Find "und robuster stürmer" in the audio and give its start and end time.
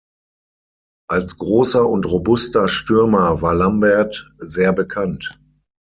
1.87-3.43